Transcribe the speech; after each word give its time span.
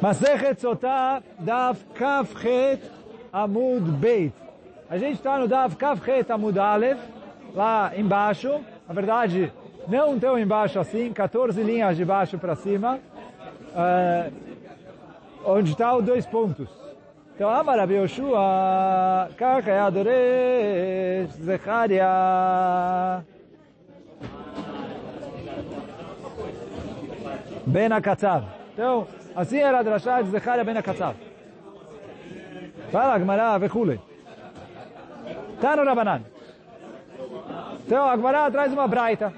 Masechet 0.00 0.58
Sotah, 0.58 1.22
Daf 1.38 1.84
Kafchet 1.94 2.80
Amud 3.30 3.82
Beit. 4.00 4.32
A 4.88 4.96
gente 4.96 5.16
está 5.16 5.38
no 5.38 5.46
Daf 5.46 5.76
Kafchet 5.76 6.30
Amud 6.32 6.58
Aleph, 6.58 6.98
lá 7.54 7.92
embaixo. 7.94 8.60
Na 8.88 8.94
verdade, 8.94 9.52
não 9.86 10.18
tão 10.18 10.38
embaixo 10.38 10.78
assim, 10.80 11.12
14 11.12 11.62
linhas 11.62 11.98
de 11.98 12.04
baixo 12.06 12.38
para 12.38 12.56
cima. 12.56 12.98
Uh, 13.72 14.32
onde 15.44 15.72
está 15.72 15.94
os 15.94 16.02
dois 16.02 16.24
pontos. 16.24 16.68
Então, 17.34 17.50
Amar 17.50 17.78
Rabi 17.78 17.94
Yoshua, 17.94 19.28
Kaka 19.36 19.70
Yadoresh, 19.70 21.32
Zecharia. 21.42 23.22
Ben 27.66 27.92
Akatzav. 27.92 28.59
Então, 28.73 29.07
assim 29.35 29.59
era 29.59 29.79
a 29.79 29.83
drashá 29.83 30.21
de 30.21 30.29
Zecharia 30.29 30.63
Ben 30.63 30.77
Akatzav. 30.77 31.15
Fala, 32.91 33.15
Agmará, 33.15 33.57
vekule. 33.57 33.99
Tá 35.61 35.75
no 35.75 35.83
Rabanan. 35.83 36.21
Então, 37.85 38.05
a 38.05 38.11
Agmará 38.11 38.51
traz 38.51 38.73
uma 38.73 38.87
braita. 38.87 39.33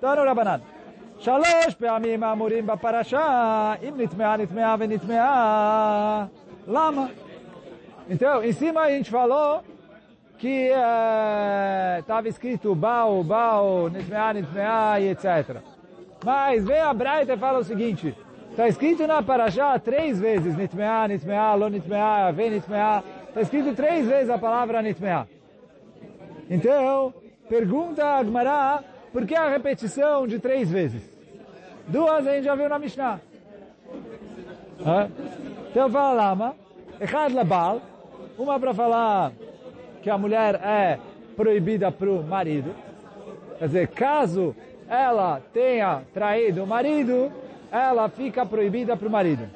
Tá 0.00 0.16
no 0.16 0.24
Rabanan. 0.24 0.60
שלוש 1.20 1.74
פעמים 1.78 2.22
האמורים 2.22 2.66
בפרשה, 2.66 3.74
אם 3.82 3.94
נטמעה, 4.00 4.36
נטמעה 4.36 4.76
ונטמעה, 4.78 6.26
למה? 6.68 7.06
Então, 8.10 8.42
em 8.42 8.52
cima 8.52 8.82
a 8.82 8.90
gente 8.90 9.10
falou 9.10 9.60
que 10.38 10.70
estava 11.98 12.26
uh, 12.26 12.30
escrito 12.30 12.74
Baal, 12.74 13.22
Baal, 13.22 13.90
Nitmea, 13.90 14.32
Nitmea 14.32 15.00
e 15.00 15.08
etc. 15.10 15.56
Mas 16.24 16.64
vem 16.64 16.80
a 16.80 16.94
Braita 16.94 17.34
e 17.34 17.36
fala 17.36 17.58
o 17.58 17.64
seguinte, 17.64 18.14
está 18.53 18.67
escrito 18.67 19.07
na 19.07 19.23
Parashá 19.23 19.79
três 19.79 20.19
vezes, 20.19 20.55
Nitmea, 20.55 21.07
Nitmea, 21.07 21.55
Lo 21.55 21.69
Nitmea, 21.69 22.31
Vem 22.31 22.51
Nitmea, 22.51 23.03
está 23.27 23.41
escrito 23.41 23.75
três 23.75 24.07
vezes 24.07 24.29
a 24.29 24.37
palavra 24.37 24.79
Nitmea. 24.79 25.27
Então, 26.47 27.11
pergunta 27.49 28.05
a 28.05 28.19
Agmará, 28.19 28.83
por 29.11 29.25
que 29.25 29.33
a 29.33 29.49
repetição 29.49 30.27
de 30.27 30.37
três 30.37 30.69
vezes? 30.69 31.01
Duas 31.87 32.27
a 32.27 32.35
gente 32.35 32.43
já 32.43 32.53
viu 32.53 32.69
na 32.69 32.77
Mishnah. 32.77 33.19
Então 35.71 35.89
fala 35.89 36.13
Lama, 36.13 36.55
Echad 37.01 37.33
Labal, 37.33 37.81
uma 38.37 38.59
para 38.59 38.73
falar 38.73 39.31
que 40.03 40.11
a 40.11 40.17
mulher 40.17 40.55
é 40.55 40.99
proibida 41.35 41.91
para 41.91 42.09
o 42.09 42.23
marido. 42.23 42.75
Quer 43.57 43.65
dizer, 43.65 43.87
caso 43.87 44.55
ela 44.87 45.41
tenha 45.51 46.03
traído 46.13 46.63
o 46.63 46.67
marido, 46.67 47.31
ela 47.73 48.07
fica 48.07 48.45
proibida 48.45 48.95
para 48.95 49.07
o 49.07 49.11
marido. 49.11 49.49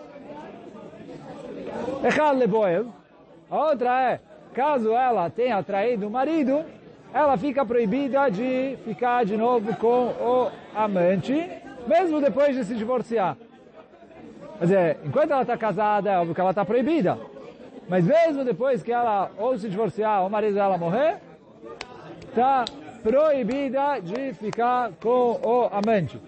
A 3.49 3.57
outra 3.57 4.11
é, 4.11 4.19
caso 4.55 4.91
ela 4.91 5.29
tenha 5.29 5.61
traído 5.61 6.07
o 6.07 6.09
marido, 6.09 6.65
ela 7.13 7.37
fica 7.37 7.63
proibida 7.63 8.27
de 8.29 8.75
ficar 8.83 9.23
de 9.23 9.37
novo 9.37 9.75
com 9.75 10.07
o 10.07 10.51
amante, 10.75 11.47
mesmo 11.85 12.19
depois 12.19 12.55
de 12.55 12.63
se 12.65 12.73
divorciar. 12.73 13.37
Quer 14.57 14.65
dizer, 14.65 14.97
enquanto 15.05 15.31
ela 15.31 15.43
está 15.43 15.55
casada, 15.55 16.09
é 16.11 16.17
óbvio 16.17 16.33
que 16.33 16.41
ela 16.41 16.49
está 16.49 16.65
proibida. 16.65 17.19
Mas 17.87 18.03
mesmo 18.03 18.43
depois 18.43 18.81
que 18.81 18.91
ela 18.91 19.29
ou 19.37 19.57
se 19.59 19.69
divorciar 19.69 20.21
ou 20.21 20.27
o 20.27 20.31
marido 20.31 20.55
dela 20.55 20.77
morrer, 20.77 21.17
está 22.29 22.65
proibida 23.03 23.99
de 24.01 24.33
ficar 24.33 24.91
com 24.99 25.39
o 25.43 25.69
amante. 25.71 26.19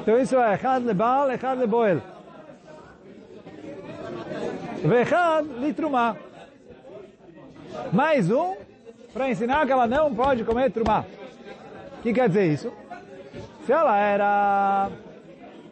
Então 0.00 0.20
isso 0.20 0.36
é 0.36 0.54
Echad 0.54 0.84
lebal, 0.84 1.30
Echad 1.30 1.58
leboel. 1.58 2.00
Vechad 4.84 5.46
litrumah. 5.58 6.16
Mais 7.92 8.30
um 8.30 8.54
para 9.12 9.30
ensinar 9.30 9.66
que 9.66 9.72
ela 9.72 9.86
não 9.86 10.14
pode 10.14 10.44
comer 10.44 10.70
trumá. 10.70 11.04
O 11.98 12.02
que 12.02 12.12
quer 12.12 12.28
dizer 12.28 12.52
isso? 12.52 12.72
Se 13.64 13.72
ela 13.72 13.98
era 13.98 14.90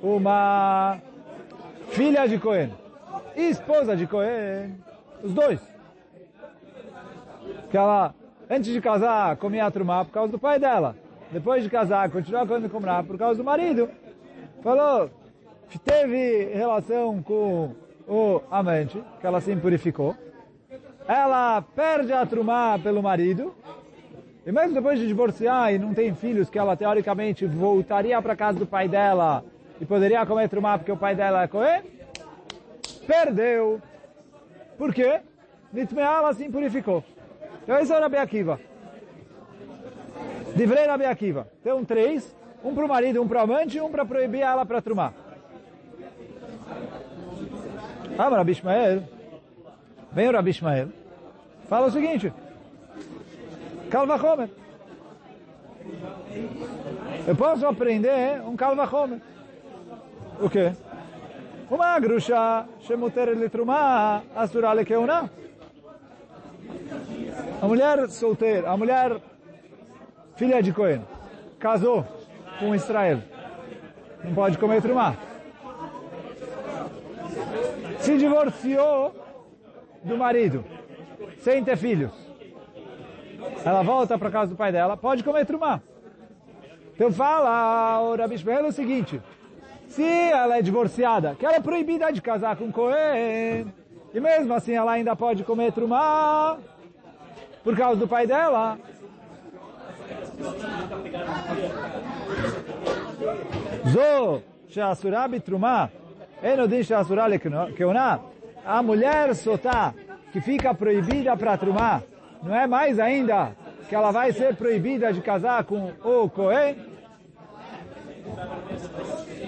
uma 0.03 0.99
filha 1.91 2.27
de 2.27 2.39
Cohen 2.39 2.73
e 3.37 3.51
esposa 3.51 3.97
de 3.97 4.07
Cohen, 4.07 4.75
os 5.23 5.33
dois, 5.33 5.61
que 7.71 7.77
ela, 7.77 8.15
antes 8.51 8.73
de 8.73 8.81
casar, 8.81 9.37
comia 9.37 9.71
trumá 9.71 10.05
por 10.05 10.11
causa 10.13 10.33
do 10.33 10.39
pai 10.39 10.59
dela, 10.59 10.97
depois 11.35 11.65
de 11.65 11.69
casar, 11.69 12.09
continuava 12.11 12.47
comendo 12.47 12.69
trumá 12.69 13.03
por 13.03 13.19
causa 13.19 13.43
do 13.43 13.45
marido, 13.45 13.91
falou, 14.63 15.11
teve 15.85 16.45
relação 16.55 17.21
com 17.21 17.73
o 18.07 18.41
amante, 18.49 19.03
que 19.21 19.27
ela 19.27 19.41
se 19.41 19.51
impurificou, 19.51 20.15
ela 21.09 21.61
perde 21.61 22.13
a 22.13 22.25
trumá 22.25 22.79
pelo 22.81 23.03
marido, 23.03 23.53
e 24.47 24.53
mesmo 24.53 24.75
depois 24.75 25.01
de 25.01 25.09
divorciar 25.09 25.75
e 25.75 25.79
não 25.79 25.93
tem 25.93 26.15
filhos, 26.15 26.49
que 26.49 26.59
ela 26.59 26.77
teoricamente 26.77 27.45
voltaria 27.47 28.23
para 28.23 28.37
casa 28.37 28.61
do 28.61 28.67
pai 28.67 28.87
dela 28.87 29.43
e 29.81 29.85
poderia 29.85 30.25
comer 30.25 30.49
trumá 30.49 30.79
porque 30.79 30.93
o 30.93 30.97
pai 30.97 31.17
dela 31.17 31.43
é 31.43 31.49
Cohen, 31.49 31.83
perdeu. 33.09 33.83
Por 34.79 34.95
quê? 34.95 35.21
Nitmeá 35.73 36.19
ela 36.19 36.33
se 36.33 36.45
impurificou. 36.45 37.03
Então 37.65 37.77
esse 37.79 37.93
é 37.93 37.97
o 37.97 38.01
Rabi 38.01 38.19
Akiva. 38.19 38.61
Divrei 40.55 40.87
Rabi 40.87 41.05
Akiva. 41.05 41.49
Um 41.67 41.85
três, 41.85 42.35
um 42.63 42.75
para 42.75 42.85
o 42.85 42.89
marido, 42.89 43.21
um 43.23 43.29
para 43.29 43.41
o 43.41 43.43
amante 43.43 43.77
e 43.77 43.81
um 43.81 43.91
para 43.91 44.05
proibir 44.05 44.43
ela 44.43 44.65
para 44.65 44.81
trumar. 44.81 45.13
Ah, 48.17 48.29
Rabi 48.29 48.53
Ishmael. 48.53 49.03
Vem 50.13 50.29
o 50.29 50.33
Rabi 50.33 50.51
Ishmael. 50.51 50.89
Fala 51.69 51.89
o 51.89 51.91
seguinte. 51.91 52.33
Calva 53.91 54.15
Homer. 54.15 54.49
Eu 57.27 57.37
posso 57.37 57.67
aprender 57.67 58.41
um 58.43 58.57
Calva 58.57 58.85
Homer. 58.85 59.21
O 60.41 60.49
quê? 60.49 60.73
Uma 61.71 61.99
grusha 61.99 62.67
shemuter 62.81 63.31
litruma 63.31 64.23
asura 64.37 64.73
lekeuna. 64.73 65.31
A 67.61 67.67
mulher 67.67 68.09
solteira, 68.09 68.71
a 68.71 68.77
mulher 68.77 69.21
filha 70.37 70.63
de 70.63 70.73
Cohen, 70.73 71.03
casou 71.59 72.05
com 72.59 72.75
Israel. 72.75 73.21
Não 74.23 74.35
pode 74.35 74.59
comer 74.59 74.81
trumá. 74.81 75.17
Se 77.99 78.17
divorciou 78.19 79.15
do 80.03 80.17
marido, 80.17 80.65
sem 81.39 81.65
ter 81.65 81.77
filhos. 81.77 82.13
Ela 83.65 83.83
volta 83.83 84.19
para 84.19 84.31
casa 84.31 84.51
do 84.51 84.57
pai 84.57 84.73
dela, 84.73 84.97
pode 84.97 85.25
comer 85.25 85.47
trumá. 85.47 85.81
Então 86.95 87.11
fala 87.13 88.01
o 88.03 88.17
Rabi 88.17 88.39
Shmuel 88.39 88.67
o 88.67 88.73
seguinte, 88.73 89.21
se 89.89 90.05
ela 90.05 90.59
é 90.59 90.63
divorciada, 90.63 91.35
que 91.35 91.45
ela 91.45 91.57
é 91.57 91.61
proibida 91.61 92.13
de 92.13 92.23
casar 92.23 92.57
com 92.57 92.71
Cohen, 92.71 93.73
e 94.13 94.21
mesmo 94.21 94.55
assim 94.55 94.75
ela 94.75 94.93
ainda 94.93 95.17
pode 95.17 95.43
comer 95.43 95.73
trumá, 95.73 96.59
por 97.65 97.77
causa 97.77 97.99
do 97.99 98.07
pai 98.07 98.27
dela. 98.27 98.79
Zo, 103.89 104.43
she'asura 104.69 105.29
bitrumá, 105.29 105.91
enodin 106.43 106.83
she'asura 106.83 107.27
lekeuna, 107.27 108.21
a 108.65 108.83
mulher 108.83 109.35
sotá, 109.35 109.95
que 110.33 110.41
fica 110.41 110.75
proibida 110.75 111.37
para 111.37 111.57
trumar, 111.57 112.03
não 112.43 112.55
é 112.55 112.67
mais 112.67 112.99
ainda 112.99 113.53
que 113.89 113.95
ela 113.95 114.11
vai 114.11 114.33
ser 114.33 114.57
proibida 114.57 115.13
de 115.13 115.21
casar 115.21 115.65
com 115.65 115.93
o 116.03 116.29
Cohen? 116.29 116.77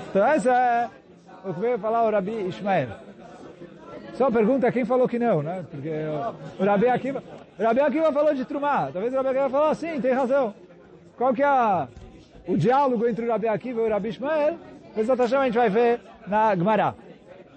Então 0.08 0.26
essa 0.26 0.52
é 0.52 0.90
o 1.44 1.54
que 1.54 1.60
veio 1.60 1.78
falar 1.78 2.04
o 2.04 2.10
Rabi 2.10 2.48
Ishmael. 2.48 2.88
Só 4.14 4.30
pergunta 4.30 4.72
quem 4.72 4.84
falou 4.84 5.08
que 5.08 5.18
não, 5.18 5.42
né? 5.42 5.64
Porque 5.70 5.90
o 6.58 6.64
Rabi 6.64 6.88
Akiva, 6.88 7.22
o 7.58 7.62
Rabi 7.62 7.80
Akiva 7.80 8.12
falou 8.12 8.34
de 8.34 8.44
trumar. 8.44 8.92
Talvez 8.92 9.12
o 9.12 9.16
Rabi 9.16 9.28
Akiva 9.30 9.50
falou, 9.50 9.74
sim, 9.74 10.00
tem 10.00 10.12
razão. 10.12 10.54
Qual 11.16 11.32
que 11.32 11.42
é 11.42 11.46
a, 11.46 11.88
o 12.46 12.56
diálogo 12.56 13.06
entre 13.08 13.24
o 13.24 13.28
Rabi 13.28 13.48
Akiva 13.48 13.80
e 13.80 13.84
o 13.84 13.88
Rabi 13.88 14.10
Ishmael? 14.10 14.58
Exatamente 14.96 15.34
a 15.34 15.44
gente 15.44 15.54
vai 15.54 15.70
ver 15.70 16.00
na 16.26 16.54
Gemara. 16.54 16.94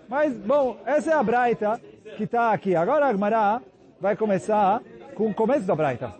Mas, 0.08 0.34
bom, 0.38 0.78
essa 0.86 1.12
é 1.12 1.14
a 1.14 1.22
Braita 1.22 1.80
que 2.16 2.24
está 2.24 2.52
aqui. 2.52 2.76
Agora 2.76 3.06
a 3.06 3.12
Gemara 3.12 3.62
vai 4.00 4.16
começar 4.16 4.82
com 5.14 5.30
o 5.30 5.34
começo 5.34 5.66
da 5.66 5.76
Braita. 5.76 6.14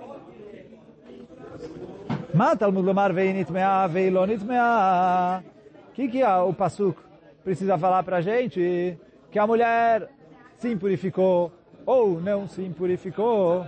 Mata 2.34 2.58
Talmud 2.58 2.86
Lomar 2.86 3.14
veinit 3.14 3.52
mea 3.52 3.88
veilonit 3.88 4.44
mea. 4.44 5.42
O 5.90 5.94
que, 5.94 6.08
que 6.08 6.24
o 6.24 6.54
Pasuk 6.54 7.00
precisa 7.44 7.78
falar 7.78 8.04
para 8.04 8.18
a 8.18 8.22
gente? 8.22 8.98
Que 9.32 9.40
a 9.40 9.48
mulher 9.48 10.10
se 10.58 10.72
impurificou 10.72 11.52
ou 11.86 12.22
não 12.22 12.48
se 12.48 12.62
impurificou. 12.62 13.66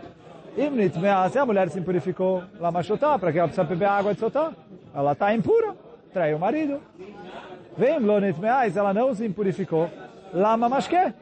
Imnit 0.58 0.98
se 1.32 1.40
a 1.40 1.46
mulher 1.46 1.70
se 1.70 1.80
impurificou, 1.80 2.44
lá 2.60 2.72
machotá, 2.72 3.18
para 3.18 3.32
que 3.32 3.40
ela 3.40 3.48
precisa 3.48 3.68
beber 3.68 3.86
água 3.86 4.14
de 4.14 4.20
sotá. 4.20 4.52
Ela 4.94 5.14
está 5.14 5.34
impura, 5.34 5.76
traiu 6.14 6.38
o 6.38 6.40
marido. 6.40 6.82
Vem 7.78 8.00
Lonit 8.00 8.40
Meais, 8.40 8.76
ela 8.76 8.94
não 8.94 9.16
se 9.16 9.26
impurificou. 9.26 9.90
Lama 10.34 10.68
Mashke. 10.68 11.14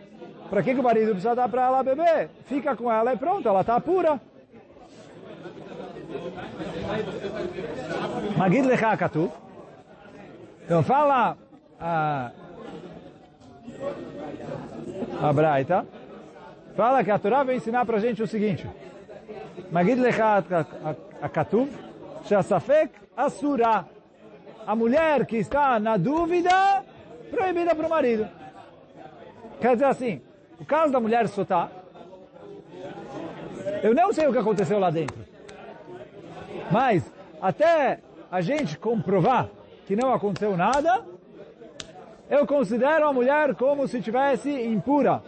Para 0.50 0.64
que, 0.64 0.74
que 0.74 0.80
o 0.80 0.84
marido 0.84 1.12
precisa 1.12 1.36
dar 1.36 1.48
para 1.48 1.68
ela 1.68 1.84
beber? 1.84 2.30
Fica 2.46 2.76
com 2.76 2.92
ela 2.92 3.14
e 3.14 3.18
pronto, 3.18 3.48
ela 3.48 3.62
está 3.62 3.80
pura. 3.80 4.20
Magid 8.36 8.66
Lecha. 8.66 8.98
Então 10.66 10.82
fala 10.82 11.38
a, 11.80 12.32
a 15.22 15.34
Braita. 15.34 15.86
Fala 16.76 17.04
que 17.04 17.12
a 17.12 17.20
Torá 17.20 17.44
vai 17.44 17.56
ensinar 17.56 17.86
para 17.86 18.00
gente 18.00 18.24
o 18.24 18.28
seguinte. 18.28 18.68
Magid 19.72 20.00
Lecha 20.00 20.44
Katu. 21.32 21.70
Shasafek 22.26 22.92
Asura. 23.16 23.86
A 24.66 24.76
mulher 24.76 25.26
que 25.26 25.38
está 25.38 25.80
na 25.80 25.98
dúvida, 25.98 26.84
proibida 27.32 27.74
para 27.74 27.88
o 27.88 27.90
marido. 27.90 28.28
Quer 29.60 29.74
dizer 29.74 29.86
assim, 29.86 30.22
o 30.60 30.66
caso 30.66 30.92
da 30.92 31.00
mulher 31.00 31.28
sotar, 31.28 31.72
eu 33.82 33.94
não 33.96 34.14
sei 34.14 34.28
o 34.28 34.32
que 34.32 34.38
aconteceu 34.38 34.80
lá 34.80 34.90
dentro. 34.90 35.18
Mas, 36.72 37.12
até 37.42 38.00
a 38.32 38.42
gente 38.42 38.78
comprovar 38.78 39.50
que 39.88 39.96
não 39.96 40.14
aconteceu 40.14 40.56
nada, 40.56 41.04
eu 42.30 42.46
considero 42.46 43.08
a 43.08 43.14
mulher 43.14 43.56
como 43.56 43.88
se 43.88 44.02
tivesse 44.02 44.52
impura. 44.52 45.24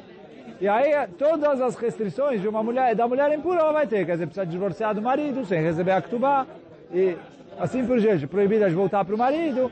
E 0.62 0.68
aí, 0.68 1.08
todas 1.18 1.60
as 1.60 1.76
restrições 1.76 2.40
de 2.40 2.48
uma 2.48 2.62
mulher, 2.62 2.94
da 2.94 3.08
mulher 3.08 3.34
impura 3.34 3.62
ela 3.62 3.72
vai 3.74 3.88
ter. 3.88 4.06
Quer 4.06 4.12
dizer, 4.12 4.28
precisa 4.28 4.46
divorciar 4.46 4.94
do 4.94 5.02
marido, 5.02 5.44
sem 5.44 5.60
receber 5.60 5.90
a 5.90 6.02
ktubá, 6.04 6.46
e 6.94 7.18
assim 7.60 7.84
por 7.84 8.00
diante. 8.00 8.28
Proibida 8.28 8.70
de 8.70 8.76
voltar 8.76 9.04
para 9.04 9.16
o 9.16 9.18
marido. 9.18 9.72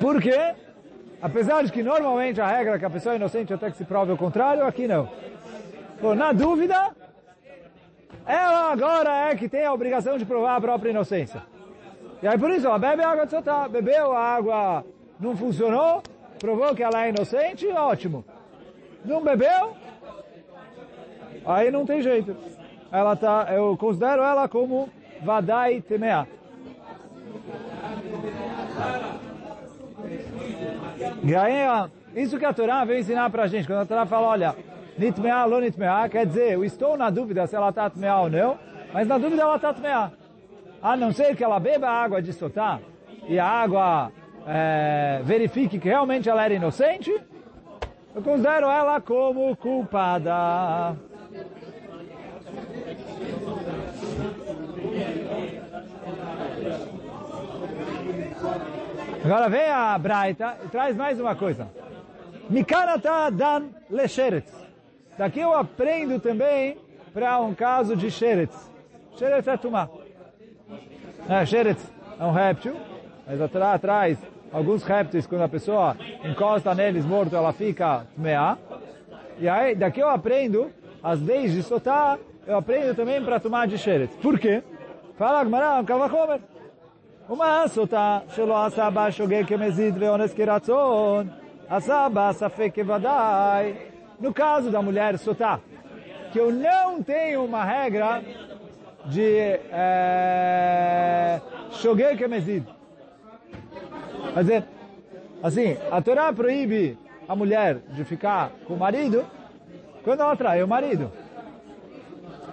Por 0.00 0.22
quê? 0.22 0.54
Apesar 1.20 1.64
de 1.64 1.72
que 1.72 1.82
normalmente 1.82 2.40
a 2.40 2.46
regra 2.46 2.76
é 2.76 2.78
que 2.78 2.84
a 2.84 2.90
pessoa 2.90 3.14
é 3.14 3.16
inocente 3.16 3.52
até 3.52 3.68
que 3.68 3.76
se 3.76 3.84
prove 3.84 4.12
o 4.12 4.16
contrário, 4.16 4.64
aqui 4.64 4.86
não. 4.86 5.08
Bom, 6.00 6.14
na 6.14 6.32
dúvida, 6.32 6.94
ela 8.24 8.70
agora 8.70 9.28
é 9.28 9.34
que 9.34 9.48
tem 9.48 9.64
a 9.64 9.72
obrigação 9.72 10.18
de 10.18 10.24
provar 10.24 10.54
a 10.54 10.60
própria 10.60 10.90
inocência. 10.90 11.42
E 12.22 12.28
aí 12.28 12.38
por 12.38 12.52
isso 12.52 12.64
ela 12.64 12.78
bebe 12.78 13.02
água 13.02 13.24
de 13.24 13.32
sotá, 13.32 13.66
bebeu 13.66 14.12
a 14.12 14.20
água, 14.20 14.84
não 15.18 15.36
funcionou, 15.36 16.00
provou 16.38 16.76
que 16.76 16.82
ela 16.84 17.06
é 17.06 17.08
inocente, 17.08 17.66
ótimo. 17.66 18.24
Não 19.04 19.22
bebeu, 19.22 19.72
aí 21.46 21.70
não 21.70 21.86
tem 21.86 22.02
jeito. 22.02 22.36
Ela 22.92 23.16
tá, 23.16 23.46
eu 23.50 23.76
considero 23.76 24.22
ela 24.22 24.48
como 24.48 24.88
vadai 25.22 25.80
temea. 25.80 26.26
E 31.22 31.34
aí, 31.34 31.90
isso 32.14 32.38
que 32.38 32.44
a 32.44 32.52
Torá 32.52 32.84
veio 32.84 33.00
ensinar 33.00 33.30
pra 33.30 33.46
gente. 33.46 33.66
Quando 33.66 33.80
a 33.80 33.86
Torá 33.86 34.06
fala, 34.06 34.28
olha, 34.28 34.56
nitmea, 34.98 35.44
lo 35.44 35.60
nitmea, 35.60 36.08
quer 36.08 36.26
dizer, 36.26 36.52
eu 36.52 36.64
estou 36.64 36.96
na 36.96 37.10
dúvida 37.10 37.46
se 37.46 37.56
ela 37.56 37.70
está 37.70 37.88
tmea 37.88 38.16
ou 38.16 38.30
não, 38.30 38.58
mas 38.92 39.06
na 39.06 39.18
dúvida 39.18 39.42
ela 39.42 39.56
está 39.56 39.72
tmea. 39.72 40.12
A 40.82 40.96
não 40.96 41.12
ser 41.12 41.36
que 41.36 41.44
ela 41.44 41.60
beba 41.60 41.88
a 41.88 42.02
água 42.02 42.22
de 42.22 42.32
sotá 42.32 42.80
e 43.28 43.38
a 43.38 43.46
água 43.46 44.10
é, 44.46 45.20
verifique 45.24 45.78
que 45.78 45.88
realmente 45.88 46.28
ela 46.28 46.44
era 46.44 46.54
inocente, 46.54 47.14
eu 48.14 48.22
considero 48.22 48.66
ela 48.66 49.00
como 49.00 49.56
culpada. 49.56 50.96
Agora 59.24 59.48
vem 59.48 59.70
a 59.70 59.98
Braita 59.98 60.56
e 60.64 60.68
traz 60.68 60.96
mais 60.96 61.20
uma 61.20 61.34
coisa. 61.34 61.68
Mikanata 62.48 63.30
dan 63.30 63.68
lesheretz. 63.88 64.52
Daqui 65.16 65.40
eu 65.40 65.54
aprendo 65.54 66.18
também 66.18 66.78
para 67.12 67.38
um 67.40 67.54
caso 67.54 67.94
de 67.94 68.10
sheretz. 68.10 68.70
Sheretz 69.16 69.46
é 69.46 69.56
tumá. 69.56 69.88
É, 71.28 71.44
sheretz 71.44 71.92
é 72.18 72.24
um 72.24 72.32
réptil, 72.32 72.74
mas 73.26 73.40
atrás 73.40 74.18
Alguns 74.52 74.82
répteis, 74.82 75.26
quando 75.26 75.42
a 75.42 75.48
pessoa 75.48 75.96
encosta 76.24 76.74
neles 76.74 77.06
morto, 77.06 77.36
ela 77.36 77.52
fica 77.52 78.04
tmeá. 78.16 78.58
E 79.38 79.48
aí, 79.48 79.76
daqui 79.76 80.00
eu 80.00 80.08
aprendo 80.08 80.72
as 81.02 81.20
leis 81.22 81.52
de 81.52 81.62
sotá, 81.62 82.18
eu 82.46 82.56
aprendo 82.56 82.94
também 82.96 83.22
para 83.22 83.38
tomar 83.38 83.68
de 83.68 83.78
xeret. 83.78 84.12
Por 84.20 84.38
quê? 84.40 84.62
Fala, 85.16 85.44
Gmará, 85.44 85.82
Kavachomer. 85.84 86.40
Uma 87.28 87.68
sotá, 87.68 88.24
shelo 88.34 88.56
asa 88.56 88.86
abashogei 88.86 89.44
kemezid 89.44 89.96
veones 89.96 90.34
kiratzon, 90.34 91.28
asa 91.68 92.06
abasafek 92.06 92.80
evadai. 92.80 93.76
No 94.18 94.34
caso 94.34 94.68
da 94.68 94.82
mulher 94.82 95.16
sotá, 95.16 95.60
que 96.32 96.40
eu 96.40 96.50
não 96.50 97.00
tenho 97.04 97.44
uma 97.44 97.64
regra 97.64 98.20
de 99.06 99.60
eh, 99.70 101.40
shogei 101.70 102.06
é, 102.06 102.16
kemezid 102.16 102.66
Quer 104.34 104.40
dizer, 104.40 104.64
assim, 105.42 105.76
a 105.90 106.00
Torá 106.00 106.32
proíbe 106.32 106.98
a 107.28 107.34
mulher 107.34 107.78
de 107.90 108.04
ficar 108.04 108.50
com 108.66 108.74
o 108.74 108.78
marido 108.78 109.24
quando 110.02 110.20
ela 110.20 110.36
trai 110.36 110.62
o 110.62 110.68
marido. 110.68 111.10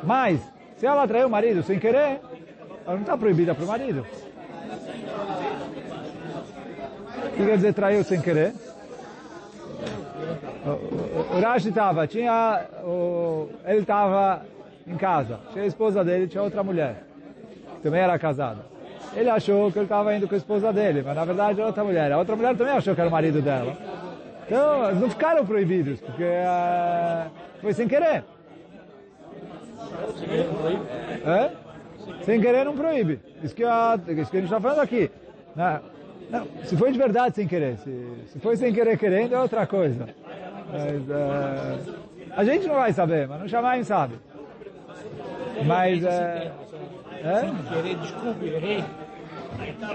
Mas, 0.03 0.39
se 0.77 0.85
ela 0.85 1.07
traiu 1.07 1.27
o 1.27 1.29
marido 1.29 1.63
sem 1.63 1.79
querer, 1.79 2.19
ela 2.85 2.95
não 2.95 3.01
está 3.01 3.18
proibida 3.18 3.56
para 3.56 3.63
o 3.63 3.68
marido. 3.68 4.06
O 7.25 7.29
que 7.31 7.45
quer 7.45 7.56
dizer 7.56 7.74
traiu 7.74 8.03
sem 8.03 8.21
querer? 8.21 8.53
O, 10.65 11.39
Rashi 11.39 11.69
estava, 11.69 12.06
tinha, 12.07 12.65
o, 12.83 13.50
ele 13.65 13.80
estava 13.80 14.45
em 14.85 14.97
casa, 14.97 15.39
tinha 15.51 15.63
a 15.63 15.68
esposa 15.68 16.03
dele, 16.03 16.27
tinha 16.27 16.44
outra 16.44 16.63
mulher, 16.63 17.03
também 17.81 18.01
era 18.01 18.19
casada. 18.19 18.76
Ele 19.15 19.30
achou 19.30 19.71
que 19.71 19.80
ele 19.80 19.86
estava 19.86 20.15
indo 20.15 20.27
com 20.27 20.36
a 20.36 20.38
esposa 20.38 20.71
dele, 20.71 21.01
mas 21.06 21.15
na 21.15 21.25
verdade 21.25 21.59
era 21.59 21.68
outra 21.68 21.83
mulher. 21.83 22.12
A 22.12 22.18
outra 22.18 22.36
mulher 22.36 22.56
também 22.56 22.74
achou 22.74 22.94
que 22.94 23.01
era 23.01 23.09
o 23.09 23.12
marido 23.12 23.42
dela. 23.42 23.75
Então, 24.45 24.86
eles 24.88 25.01
não 25.01 25.09
ficaram 25.09 25.45
proibidos, 25.45 26.00
porque 26.00 26.24
uh, 26.24 27.30
foi 27.62 27.74
sem 27.74 27.88
querer. 27.88 28.24
É? 31.25 31.51
Sem 32.24 32.39
querer 32.39 32.63
não 32.63 32.75
proíbe. 32.75 33.19
Isso 33.44 33.54
que, 33.54 33.63
a, 33.63 34.00
isso 34.07 34.31
que 34.31 34.38
a 34.38 34.39
gente 34.39 34.44
está 34.44 34.62
falando 34.62 34.80
aqui. 34.80 35.12
Não, 35.56 35.80
não, 36.30 36.48
se 36.63 36.77
foi 36.77 36.92
de 36.92 36.98
verdade 36.98 37.36
sem 37.36 37.48
querer. 37.48 37.77
Se, 37.77 38.07
se 38.27 38.39
foi 38.39 38.56
sem 38.56 38.73
querer 38.73 38.97
querendo 38.97 39.35
é 39.35 39.40
outra 39.40 39.66
coisa. 39.68 40.07
Mas, 40.71 41.02
uh, 41.09 41.95
a 42.35 42.44
gente 42.44 42.68
não 42.68 42.76
vai 42.76 42.94
saber, 42.94 43.28
mas 43.28 43.42
não 43.42 43.47
chamar 43.47 43.83
sabe. 43.83 44.16
Mas... 45.66 46.04
Uh, 46.04 46.67
é? 47.24 47.40
Sem 47.42 47.56
querer, 47.64 47.95
desculpe, 47.97 48.45
errei. 48.45 48.83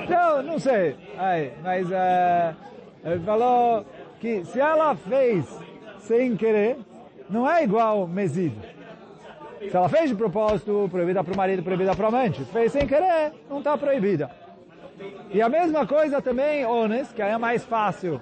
Não, 0.09 0.43
não 0.43 0.59
sei. 0.59 0.97
Aí, 1.19 1.52
mas 1.62 1.87
uh, 1.88 2.57
ele 3.05 3.21
falou 3.21 3.87
que 4.21 4.45
se 4.45 4.61
ela 4.61 4.95
fez 4.95 5.47
sem 5.99 6.37
querer, 6.37 6.79
não 7.29 7.49
é 7.50 7.64
igual 7.64 8.07
mesido. 8.07 8.61
Se 9.61 9.76
ela 9.76 9.88
fez 9.88 10.11
de 10.11 10.17
propósito, 10.17 10.88
proibida 10.91 11.23
para 11.23 11.33
o 11.33 11.37
marido, 11.37 11.62
proibida 11.62 11.95
para 11.95 12.05
o 12.05 12.09
amante. 12.09 12.45
Fez 12.47 12.73
sem 12.73 12.87
querer, 12.87 13.33
não 13.49 13.59
está 13.59 13.79
proibida. 13.79 14.31
E 15.31 15.41
a 15.41 15.49
mesma 15.49 15.87
coisa 15.87 16.21
também, 16.21 16.64
honest, 16.67 17.14
que 17.14 17.23
aí 17.23 17.33
é 17.33 17.38
mais 17.38 17.64
fácil. 17.64 18.21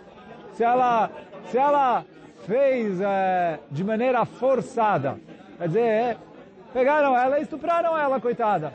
Se 0.52 0.62
ela, 0.62 1.10
se 1.46 1.56
ela 1.56 2.04
fez 2.46 3.00
é, 3.00 3.58
de 3.70 3.82
maneira 3.82 4.24
forçada, 4.24 5.18
quer 5.58 5.68
dizer, 5.68 5.80
é, 5.80 6.16
pegaram 6.72 7.16
ela 7.16 7.38
e 7.38 7.42
estupraram 7.42 7.96
ela, 7.98 8.20
coitada. 8.20 8.72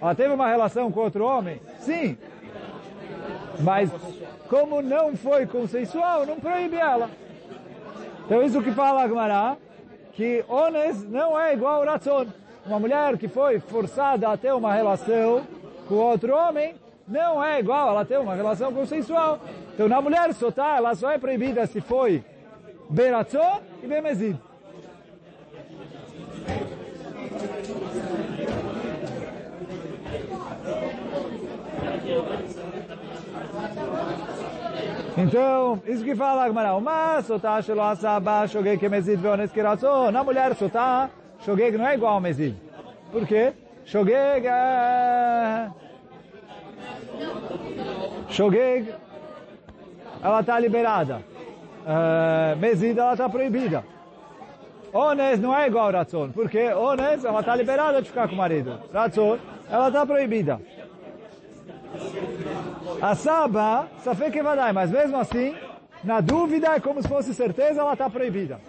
Ela 0.00 0.14
teve 0.14 0.32
uma 0.32 0.48
relação 0.48 0.90
com 0.92 1.00
outro 1.00 1.24
homem? 1.24 1.60
Sim. 1.80 2.16
Mas 3.60 3.90
como 4.48 4.80
não 4.80 5.16
foi 5.16 5.46
consensual, 5.46 6.24
não 6.24 6.38
proíbe 6.38 6.76
ela. 6.76 7.10
Então 8.24 8.42
isso 8.42 8.62
que 8.62 8.70
fala 8.72 9.02
a 9.02 9.08
Gemara, 9.08 9.56
que 10.12 10.44
ones 10.48 11.02
não 11.08 11.38
é 11.38 11.52
igual 11.52 11.82
a 11.82 11.92
ratzon. 11.92 12.26
Uma 12.66 12.78
mulher 12.78 13.16
que 13.16 13.26
foi 13.26 13.58
forçada 13.58 14.28
a 14.28 14.36
ter 14.36 14.52
uma 14.52 14.74
relação 14.74 15.42
com 15.88 15.94
outro 15.94 16.34
homem, 16.34 16.74
não 17.06 17.42
é 17.42 17.58
igual 17.58 17.88
ela 17.88 18.04
ter 18.04 18.18
uma 18.18 18.34
relação 18.34 18.72
consensual. 18.72 19.40
Então 19.74 19.88
na 19.88 20.00
mulher 20.00 20.32
só 20.34 20.50
tá, 20.50 20.76
ela 20.76 20.94
só 20.94 21.10
é 21.10 21.18
proibida 21.18 21.66
se 21.66 21.80
foi 21.80 22.22
beratzon 22.90 23.60
e 23.82 23.86
bemezid. 23.86 24.38
Então, 35.18 35.82
isso 35.84 36.04
que 36.04 36.14
fala 36.14 36.44
a 36.44 36.48
Gemara, 36.48 36.78
mas 36.78 37.26
sotá 37.26 37.60
shelo 37.60 37.82
asaba 37.82 38.46
shogeg 38.46 38.78
kemezid 38.78 39.18
veones 39.18 39.50
kiratzon. 39.50 40.12
Na 40.12 40.22
mulher 40.22 40.54
sotá, 40.54 41.10
shogeg 41.44 41.76
não 41.76 41.88
é 41.88 41.94
igual 41.94 42.14
ao 42.14 42.20
mezid. 42.20 42.54
Por 43.10 43.26
quê? 43.26 43.52
Shogeg 43.84 44.46
é... 44.46 45.68
Ela 50.22 50.40
está 50.40 50.60
liberada. 50.60 51.22
Uh, 51.84 52.56
Mezida, 52.58 53.02
ela 53.02 53.12
está 53.12 53.28
proibida. 53.28 53.84
Ones 54.92 55.40
não 55.40 55.56
é 55.56 55.66
igual 55.66 55.88
a 55.88 55.90
Ratzon, 55.90 56.30
porque 56.30 56.72
Ones, 56.72 57.24
ela 57.24 57.40
está 57.40 57.56
liberada 57.56 58.00
de 58.02 58.08
ficar 58.08 58.28
com 58.28 58.34
o 58.34 58.38
marido. 58.38 58.78
Ratzon, 58.92 59.38
ela 59.70 59.88
está 59.88 60.06
proibida. 60.06 60.60
A 63.00 63.14
Saba, 63.14 63.88
Safek 64.02 64.42
vai 64.42 64.72
mas 64.72 64.90
mesmo 64.90 65.16
assim, 65.16 65.54
na 66.02 66.20
dúvida 66.20 66.74
é 66.74 66.80
como 66.80 67.02
se 67.02 67.08
fosse 67.08 67.34
certeza, 67.34 67.80
ela 67.80 67.92
está 67.92 68.10
proibida. 68.10 68.60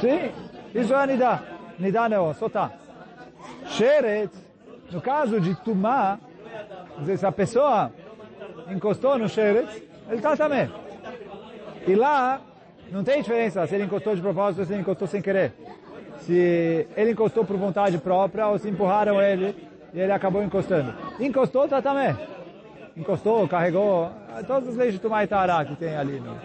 Sim, 0.00 0.32
isso 0.74 0.94
é 0.94 1.06
Nidá. 1.06 1.42
Nidá 1.78 2.08
não, 2.08 2.32
só 2.34 2.48
tá. 2.48 2.72
Sheret, 3.66 4.30
no 4.90 5.00
caso 5.00 5.40
de 5.40 5.54
Tumá, 5.56 6.18
se 7.04 7.24
a 7.24 7.32
pessoa 7.32 7.92
encostou 8.70 9.18
no 9.18 9.28
Sheret, 9.28 9.68
ele 10.08 10.16
está 10.16 10.36
também. 10.36 10.70
E 11.86 11.94
lá, 11.94 12.40
não 12.90 13.04
tem 13.04 13.22
diferença 13.22 13.66
se 13.66 13.74
ele 13.74 13.84
encostou 13.84 14.14
de 14.14 14.22
propósito 14.22 14.60
ou 14.60 14.66
se 14.66 14.72
ele 14.72 14.82
encostou 14.82 15.08
sem 15.08 15.22
querer. 15.22 15.52
Se 16.20 16.86
ele 16.96 17.12
encostou 17.12 17.44
por 17.44 17.56
vontade 17.56 17.98
própria 17.98 18.46
ou 18.48 18.58
se 18.58 18.68
empurraram 18.68 19.20
ele 19.20 19.54
e 19.94 20.00
ele 20.00 20.12
acabou 20.12 20.42
encostando. 20.42 20.92
Encostou, 21.20 21.68
tá 21.68 21.80
também. 21.80 22.16
Encostou, 22.96 23.46
carregou, 23.48 24.10
todas 24.46 24.68
as 24.68 24.76
leis 24.76 24.92
de 24.92 24.98
Tumá 24.98 25.22
e 25.22 25.26
Tará 25.26 25.64
que 25.64 25.76
tem 25.76 25.96
ali. 25.96 26.20
No... 26.20 26.36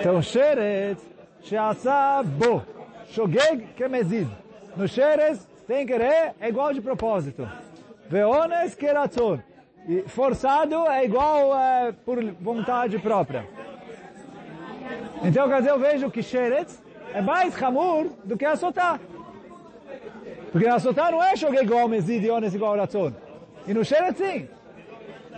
Então, 0.00 0.22
Sheret, 0.22 0.98
Sheasa 1.42 2.22
Bo, 2.24 2.62
Shogeg 3.10 3.66
Kemezid. 3.76 4.28
No 4.76 4.88
Sheres, 4.88 5.46
sem 5.66 5.86
querer, 5.86 6.34
é 6.40 6.48
igual 6.48 6.72
de 6.72 6.80
propósito. 6.80 7.46
Veones 8.08 8.74
Keratzon. 8.74 9.40
E 9.86 10.02
forçado 10.02 10.86
é 10.86 11.04
igual 11.04 11.58
é, 11.58 11.92
por 12.04 12.22
vontade 12.40 12.98
própria. 12.98 13.46
Então, 15.22 15.48
quer 15.48 15.58
dizer, 15.58 15.70
eu 15.70 15.78
vejo 15.78 16.10
que 16.10 16.22
Sheretz 16.22 16.82
é 17.14 17.20
mais 17.20 17.60
Hamur 17.62 18.10
do 18.24 18.36
que 18.36 18.44
a 18.44 18.56
Sotá. 18.56 18.98
Porque 20.50 20.66
na 20.66 20.78
Sotá 20.78 21.10
não 21.10 21.22
é 21.22 21.36
Shogeg 21.36 21.64
igual 21.64 21.88
Mezid 21.88 22.24
e 22.24 22.30
Ones 22.30 22.54
igual 22.54 22.76
Ratzon. 22.76 23.12
E 23.66 23.74
no 23.74 23.84
Sheretz 23.84 24.18
sim. 24.18 24.48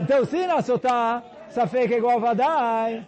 Então, 0.01 0.25
se 0.25 0.47
na 0.47 0.63
Sotá, 0.63 1.23
Safek 1.51 1.93
é 1.93 1.99
igual 1.99 2.21
Vadai, 2.21 3.07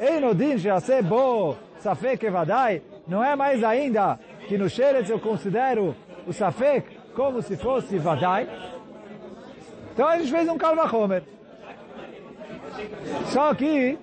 Einodin 0.00 0.58
Shease 0.58 1.02
Bo, 1.02 1.56
Safek 1.80 2.28
Vadai, 2.30 2.82
não 3.06 3.22
é 3.22 3.36
mais 3.36 3.62
ainda 3.62 4.18
que 4.48 4.56
no 4.56 4.68
Sheretz 4.68 5.10
eu 5.10 5.20
considero 5.20 5.94
o 6.26 6.32
Safek 6.32 6.96
como 7.14 7.42
se 7.42 7.56
fosse 7.56 7.98
Vadai. 7.98 8.48
Então 9.92 10.08
a 10.08 10.18
gente 10.18 10.30
fez 10.30 10.48
um 10.48 10.56
Kalvachomer. 10.56 11.22
Só 13.26 13.54
que... 13.54 13.98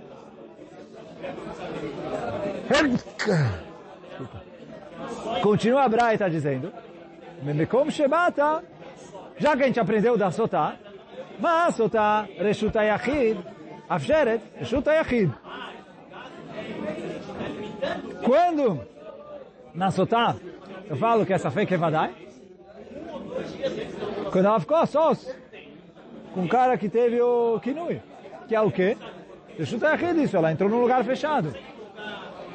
Continua 5.41 5.83
a 5.83 5.89
Braita 5.89 6.29
dizendo, 6.29 6.71
Memekom 7.43 7.89
Shebata, 7.89 8.63
já 9.37 9.55
que 9.55 9.63
a 9.63 9.67
gente 9.67 9.79
aprendeu 9.79 10.17
da 10.17 10.31
Sotá, 10.31 10.75
mas 11.39 11.75
Sotá, 11.75 12.27
Reshuta 12.37 12.83
Yachid, 12.83 13.37
Afsheret, 13.89 14.41
Reshuta 14.55 14.93
Yachid. 14.93 15.31
Quando 18.23 18.81
na 19.73 19.91
Sotá 19.91 20.35
eu 20.89 20.95
falo 20.95 21.25
que 21.25 21.33
essa 21.33 21.51
fake 21.51 21.73
é 21.73 21.77
Vadai, 21.77 22.13
quando 24.31 24.45
ela 24.45 24.59
ficou 24.59 24.85
sós, 24.85 25.35
com 26.33 26.41
um 26.41 26.47
cara 26.47 26.77
que 26.77 26.89
teve 26.89 27.21
o 27.21 27.59
Kinui, 27.59 28.01
que 28.47 28.55
é 28.55 28.61
o 28.61 28.71
quê? 28.71 28.97
Eu 29.57 29.87
aqui 29.87 30.13
disso, 30.13 30.35
ela 30.35 30.51
entrou 30.51 30.69
num 30.69 30.81
lugar 30.81 31.03
fechado. 31.03 31.53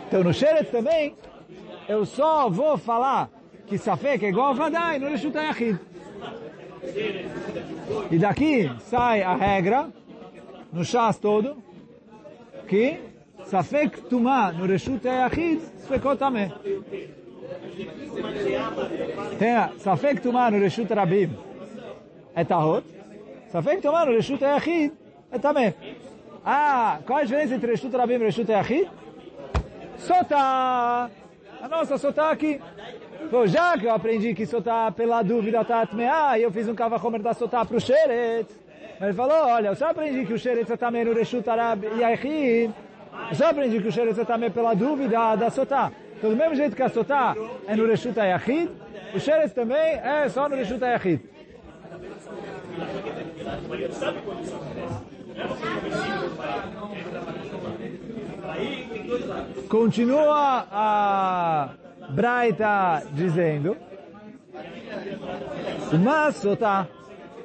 Então 0.07 0.23
no 0.23 0.35
Sheret 0.35 0.71
também, 0.71 1.17
eu 1.91 2.07
só 2.07 2.49
vou 2.49 2.79
falar 2.79 3.29
que 3.67 3.77
Safek 3.77 4.25
é 4.25 4.29
igual 4.29 4.51
a 4.51 4.53
Vadai, 4.53 5.01
não 5.01 5.09
Reshuta 5.09 5.43
Yachid. 5.43 5.77
E 8.13 8.17
daqui 8.17 8.71
sai 8.83 9.23
a 9.23 9.35
regra, 9.35 9.89
no 10.73 10.85
chás 10.85 11.19
todo, 11.19 11.57
que 12.69 13.01
Safek 13.45 14.03
Tumá 14.03 14.53
no 14.53 14.67
Reshuta 14.67 15.09
Yachid, 15.09 15.61
é 15.61 15.81
Sfekot 15.81 16.23
Amé. 16.23 16.53
Tem 19.41 19.79
Safek 19.79 20.21
Tumá 20.21 20.49
no 20.49 20.61
Reshuta 20.61 20.95
Rabim, 20.95 21.37
é 22.37 22.45
Tahot. 22.45 22.85
Safek 23.51 23.83
Tumá 23.83 24.07
no 24.07 24.13
Reshuta 24.13 24.47
Yachid, 24.47 24.93
é, 25.33 25.37
é 25.37 25.39
Tamé. 25.41 25.75
Ah, 26.45 27.01
qual 27.05 27.19
a 27.19 27.25
diferença 27.25 27.57
entre 27.57 27.73
Reshuta 27.73 27.99
Rabim 27.99 28.15
e 28.15 28.19
Reshuta 28.19 28.53
Yachid? 28.53 28.85
É 28.85 29.99
Sota! 29.99 31.11
A 31.63 31.69
nossa 31.69 31.99
Sotá 31.99 32.31
aqui. 32.31 32.61
Pô, 33.31 33.47
já 33.47 33.77
que 33.77 33.87
eu 33.87 33.95
aprendi 33.95 34.35
que 34.35 34.47
Sotá 34.47 34.91
pela 34.91 35.23
dúvida 35.23 35.65
tá 35.65 35.83
atmeá, 35.83 36.39
e 36.39 36.43
eu 36.43 36.51
fiz 36.51 36.67
um 36.69 36.75
Kavachomer 36.75 37.21
da 37.21 37.35
Sotá 37.35 37.65
pro 37.65 37.81
Sheret. 37.81 38.47
Ele 39.01 39.13
falou, 39.13 39.47
olha, 39.47 39.69
eu 39.69 39.77
só 39.77 39.91
aprendi 39.91 40.25
que 40.25 40.33
o 40.33 40.39
Sheret 40.39 40.71
é 40.73 40.77
também 40.77 41.05
no 41.05 41.13
Reshut 41.13 41.45
Yachid. 41.99 42.73
Eu 43.31 43.35
só 43.35 43.51
aprendi 43.51 43.81
que 43.81 43.89
o 43.89 43.93
Sheret 43.93 44.19
é 44.19 44.25
também 44.25 44.51
pela 44.51 44.75
dúvida 44.75 45.37
da 45.37 45.51
Sotá. 45.51 45.93
Então, 46.17 46.31
do 46.31 46.37
mesmo 46.37 46.55
jeito 46.55 46.75
que 46.75 46.83
a 46.83 46.89
Sotá 46.89 47.35
é 47.67 47.77
no 47.77 47.87
Reshut 47.87 48.19
Yachid, 48.19 48.71
o 49.15 49.21
Sheret 49.21 49.55
também 49.55 50.01
é 50.03 50.29
só 50.29 50.49
no 50.49 50.57
Reshut 50.57 50.83
Yachid. 50.83 51.21
Continua 59.69 60.67
a 60.71 61.69
Braita 62.11 63.03
dizendo, 63.13 63.77
mas 66.03 66.43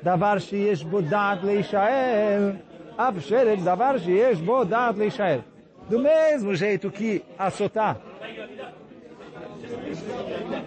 davar 0.02 0.40
sheyesh 0.40 0.84
bodat 0.84 1.44
leishael, 1.44 2.56
avsherek 2.98 3.62
davar 3.64 4.00
sheyesh 4.00 4.40
bodat 4.40 4.98
leishael. 4.98 5.44
Do 5.90 6.00
mesmo 6.00 6.56
jeito 6.56 6.90
que 6.90 7.24
a 7.38 7.50
sotá 7.50 7.98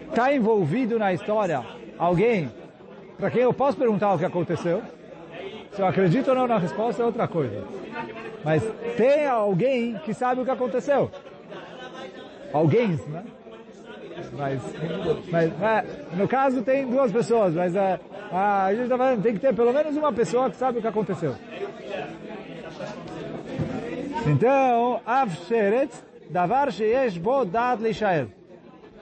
está 0.09 0.33
envolvido 0.33 0.99
na 0.99 1.13
história 1.13 1.65
alguém 1.99 2.51
para 3.19 3.31
quem 3.31 3.43
eu 3.43 3.53
posso 3.53 3.77
perguntar 3.77 4.15
o 4.15 4.19
que 4.19 4.25
aconteceu, 4.25 4.81
se 5.73 5.83
eu 5.83 5.87
acredito 5.87 6.29
ou 6.29 6.37
não 6.37 6.47
na 6.47 6.59
resposta 6.59 7.03
é 7.03 7.07
outra 7.07 7.27
coisa. 7.27 7.65
Mas 8.49 8.63
tem 8.97 9.27
alguém 9.27 9.99
que 10.07 10.15
sabe 10.15 10.41
o 10.41 10.45
que 10.47 10.51
aconteceu. 10.51 11.11
Alguém, 12.51 12.99
né? 13.09 13.23
Mas, 14.33 14.63
mas 15.31 15.53
é, 15.63 15.85
no 16.17 16.27
caso 16.27 16.63
tem 16.63 16.87
duas 16.87 17.13
pessoas, 17.13 17.53
mas 17.55 17.77
é, 17.77 18.01
a 18.33 18.69
gente 18.71 18.85
está 18.85 18.97
falando, 18.97 19.23
tem 19.23 19.35
que 19.35 19.41
ter 19.41 19.55
pelo 19.55 19.71
menos 19.71 19.95
uma 19.99 20.11
pessoa 20.15 20.49
que 20.49 20.57
sabe 20.57 20.79
o 20.79 20.81
que 20.81 20.89
aconteceu. 20.89 21.35
Então, 24.27 25.03
Av 25.05 25.31
Sheret, 25.47 25.93
Davar 26.31 26.73
Sheyesh 26.73 27.19
Bo 27.19 27.45
Dad 27.45 27.83
Lishael. 27.83 28.29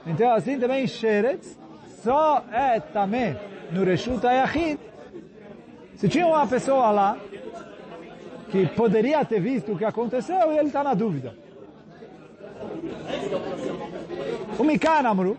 Então, 0.05 0.29
assim 0.33 0.59
também 0.59 0.85
Sheret, 0.87 1.39
só 2.03 2.43
é 2.51 2.81
também 2.81 3.37
no 3.71 3.85
Reshut 3.85 4.27
Ayachid, 4.27 4.77
se 5.95 6.09
tinha 6.09 6.27
uma 6.27 6.45
pessoa 6.45 6.91
lá 6.91 7.17
que 8.49 8.65
poderia 8.67 9.23
ter 9.25 9.39
visto 9.39 9.73
o 9.73 9.77
que 9.77 9.85
aconteceu 9.85 10.51
e 10.51 10.57
ele 10.57 10.67
está 10.67 10.83
na 10.83 10.93
dúvida. 10.93 11.33
O 14.57 14.63
Mikan 14.63 15.05
Amru. 15.05 15.37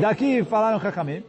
Daqui 0.00 0.44
falaram 0.44 0.78
Hakamim. 0.78 1.24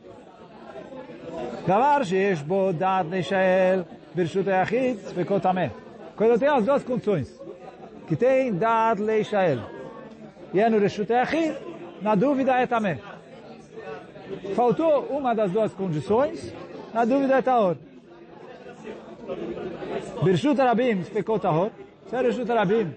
Davar 1.66 2.06
sheesh 2.06 2.42
bo 2.42 2.72
leishael 3.10 3.86
birshut 4.14 4.48
ameh. 5.46 5.72
Quando 6.16 6.40
tem 6.40 6.50
as 6.50 6.66
duas 6.66 6.84
condições, 6.84 7.40
que 8.08 8.16
tem 8.16 8.54
dad 8.54 9.00
leishael 9.00 9.60
e 10.54 10.60
é 10.60 10.70
no 10.70 10.80
reshut 10.80 11.08
na 12.02 12.16
dúvida 12.16 12.54
é 12.54 12.66
também. 12.66 13.00
Faltou 14.56 15.06
uma 15.10 15.34
das 15.34 15.52
duas 15.52 15.74
condições, 15.74 16.54
na 16.94 17.06
dúvida 17.06 17.38
é 17.38 17.42
Tahor. 17.42 17.78
Birshut 20.24 20.58
Rabim, 20.58 21.04
Spekot 21.04 21.40
Tahor. 21.40 21.72
Se 22.10 22.16
é 22.16 22.24
Birshut 22.24 22.52
Rabim, 22.52 22.94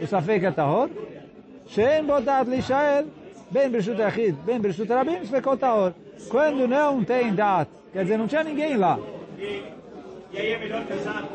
o 0.00 0.06
Safek 0.06 0.46
é 0.46 0.50
Tahor. 0.50 0.88
Shein 1.66 2.04
Botat 2.04 2.48
Lishael, 2.48 3.06
bem 3.50 3.68
Birshut 3.68 4.00
Yachid, 4.00 4.36
bem 4.46 4.58
Birshut 4.58 4.90
Rabim, 4.90 5.24
Spekot 5.24 5.58
Tahor. 5.58 5.92
Quando 6.30 6.66
não 6.66 7.04
tem 7.04 7.34
dat, 7.34 7.68
quer 7.92 8.02
dizer, 8.02 8.18
não 8.18 8.26
tinha 8.26 8.42
ninguém 8.42 8.76
lá. 8.76 8.98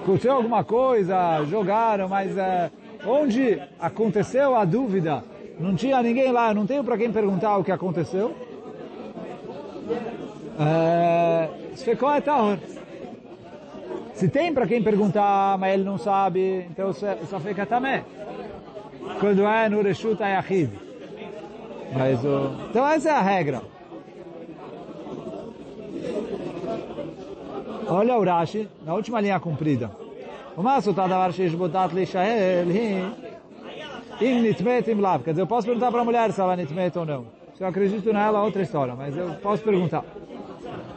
Aconteceu 0.01 0.33
alguma 0.33 0.63
coisa, 0.63 1.43
jogaram, 1.45 2.09
mas 2.09 2.37
é, 2.37 2.69
onde 3.05 3.61
aconteceu 3.79 4.55
a 4.55 4.65
dúvida, 4.65 5.23
não 5.59 5.75
tinha 5.75 6.01
ninguém 6.01 6.31
lá, 6.31 6.53
não 6.53 6.65
tenho 6.65 6.83
para 6.83 6.97
quem 6.97 7.11
perguntar 7.11 7.57
o 7.57 7.63
que 7.63 7.71
aconteceu. 7.71 8.35
Eh, 10.59 11.49
Shfekó 11.75 12.13
é 12.13 12.21
Tahor. 12.21 12.57
Se 14.13 14.27
tem 14.29 14.53
para 14.53 14.67
quem 14.67 14.83
perguntar, 14.83 15.57
mas 15.57 15.73
ele 15.73 15.83
não 15.83 15.97
sabe, 15.97 16.67
então 16.69 16.93
só 16.93 17.39
fica 17.39 17.65
também. 17.65 18.03
Quando 19.19 19.45
é 19.45 19.67
no 19.69 19.81
Reshut 19.81 20.21
é 20.21 20.25
Ayachid. 20.25 20.69
Mas 21.93 22.23
o... 22.23 22.51
Então 22.69 22.87
essa 22.87 23.09
é 23.09 23.11
a 23.11 23.21
regra. 23.21 23.61
Olha 27.87 28.17
o 28.17 28.23
Rashi, 28.23 28.67
na 28.85 28.93
última 28.93 29.19
linha 29.19 29.39
comprida. 29.39 29.91
Uma 30.55 30.75
assutada 30.75 31.09
tá 31.09 31.17
varshish 31.17 31.53
botat 31.55 31.93
lishael 31.93 32.67
im 34.21 34.41
nitmet 34.41 34.89
im 34.89 35.01
lav. 35.01 35.23
Quer 35.23 35.31
dizer, 35.31 35.41
eu 35.41 35.47
posso 35.47 35.65
perguntar 35.65 35.91
para 35.91 36.01
a 36.01 36.05
mulher 36.05 36.31
se 36.31 36.39
ela 36.39 36.53
é 36.53 36.57
nitmet 36.57 36.97
ou 36.97 37.05
não. 37.05 37.25
Se 37.55 37.63
eu 37.63 37.67
acredito 37.67 38.13
nela, 38.13 38.43
outra 38.43 38.61
história, 38.61 38.95
mas 38.95 39.15
eu 39.17 39.31
posso 39.41 39.63
perguntar 39.63 40.03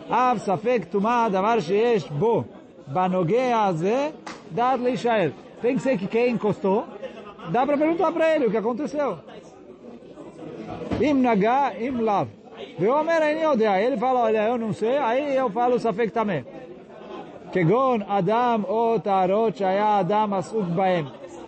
אף 0.09 0.37
ספק 0.37 0.85
טומאה 0.89 1.27
דבר 1.29 1.59
שיש 1.59 2.09
בו 2.09 2.43
בנוגע 2.87 3.63
הזה 3.63 4.09
דת 4.55 4.79
להישאל. 4.83 5.31
Tem 5.61 5.75
que 5.75 5.83
ser 5.83 5.95
que 5.97 6.07
quem 6.07 6.31
encostou, 6.31 6.85
dá 7.51 7.65
para 7.67 7.77
perguntar 7.77 8.11
para 8.11 8.35
ele 8.35 8.47
o 8.47 8.51
que 8.51 8.57
aconteceu. 8.57 9.17
אם 11.01 11.25
נגע, 11.31 11.69
אם 11.79 11.97
לאו. 12.01 12.25
והוא 12.79 12.99
אומר, 12.99 13.17
אני 13.17 13.41
יודע. 13.41 13.77
Ele 13.79 13.97
fala, 13.97 14.19
olha, 14.21 14.47
eu 14.47 14.57
não 14.57 14.73
sei, 14.73 14.97
aí 14.97 15.35
eu 15.35 15.49
falo 15.49 15.77
ספק 15.77 16.09
טמא. 16.13 16.39
כגון 17.51 18.01
אדם 18.07 18.63
או 18.67 18.99
טהרות 19.03 19.57
שהיה 19.57 19.99
אדם 19.99 20.33
עסוק 20.33 20.65
בהם, 20.75 21.05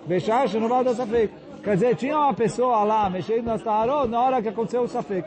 בשעה 0.07 0.47
שנולד 0.47 0.87
הספק. 0.87 1.29
Quer 1.63 1.75
dizer, 1.75 1.95
tinha 1.95 2.17
uma 2.17 2.33
pessoa 2.33 2.83
lá 2.83 3.09
mexendo 3.09 3.45
nas 3.45 3.63
tarot 3.63 4.09
na 4.09 4.19
hora 4.21 4.41
que 4.41 4.49
aconteceu 4.49 4.81
o 4.81 4.87
safek. 4.87 5.25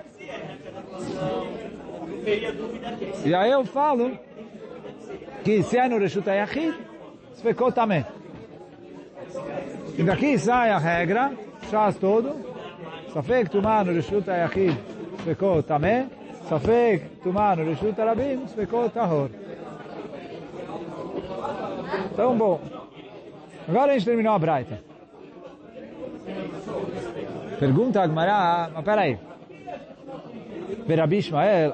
E 3.25 3.33
aí 3.33 3.51
eu 3.51 3.65
falo 3.65 4.17
que 5.43 5.63
se 5.63 5.77
é 5.77 5.87
no 5.87 5.97
Reshut 5.97 6.29
Ayachid, 6.29 6.75
sfekot 7.35 7.73
também. 7.73 8.05
E 9.97 10.03
daqui 10.03 10.37
sai 10.37 10.71
a 10.71 10.77
regra, 10.77 11.31
chás 11.69 11.95
todo, 11.97 12.35
safek 13.13 13.49
tumah 13.49 13.83
no 13.83 13.93
Reshut 13.93 14.29
Ayachid, 14.29 14.77
sfekot 15.21 15.63
também, 15.63 16.09
safek 16.47 17.05
tumah 17.23 17.55
no 17.55 17.63
Reshut 17.63 17.99
Arabim, 17.99 18.47
sfekot 18.47 18.89
tahor. 18.89 19.29
Então, 22.13 22.37
bom. 22.37 22.61
Agora 23.67 23.91
a 23.91 23.93
gente 23.93 24.05
terminou 24.05 24.33
a 24.33 24.39
Braita. 24.39 24.79
Pergunta 27.59 27.99
a 27.99 28.03
Agmará, 28.03 28.69
mas 28.73 28.85
peraí. 28.85 29.17
Berabi 30.87 31.17
Ishmael, 31.17 31.73